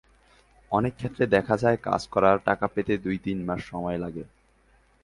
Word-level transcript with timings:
অনেক 0.71 0.93
ক্ষেত্রে 0.95 1.25
দেখা 1.27 1.55
যায়, 1.57 1.77
কাজ 1.77 2.01
করার 2.07 2.37
টাকা 2.45 2.65
পেতে 2.67 2.93
দুই-তিন 2.97 3.37
মাস 3.43 3.61
সময় 3.65 3.97
লাগে। 3.97 4.23